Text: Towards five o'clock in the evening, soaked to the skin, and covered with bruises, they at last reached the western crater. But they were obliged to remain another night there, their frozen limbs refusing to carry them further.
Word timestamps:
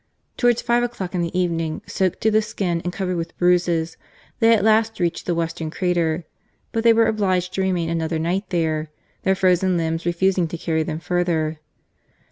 Towards 0.35 0.63
five 0.63 0.81
o'clock 0.81 1.13
in 1.13 1.21
the 1.21 1.39
evening, 1.39 1.83
soaked 1.85 2.21
to 2.21 2.31
the 2.31 2.41
skin, 2.41 2.81
and 2.83 2.91
covered 2.91 3.17
with 3.17 3.37
bruises, 3.37 3.97
they 4.39 4.51
at 4.51 4.63
last 4.63 4.99
reached 4.99 5.27
the 5.27 5.35
western 5.35 5.69
crater. 5.69 6.23
But 6.71 6.83
they 6.83 6.91
were 6.91 7.05
obliged 7.05 7.53
to 7.53 7.61
remain 7.61 7.87
another 7.87 8.17
night 8.17 8.45
there, 8.49 8.89
their 9.21 9.35
frozen 9.35 9.77
limbs 9.77 10.07
refusing 10.07 10.47
to 10.47 10.57
carry 10.57 10.81
them 10.81 10.97
further. 10.99 11.59